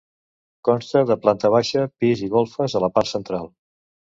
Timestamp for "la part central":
2.87-3.47